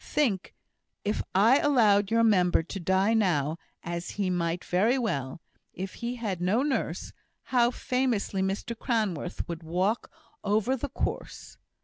[0.03, 0.55] Think,
[1.05, 5.41] if I allowed your member to die now, as he might very well,
[5.75, 10.09] if he had no nurse how famously Mr Cranworth would walk
[10.43, 11.59] over the course!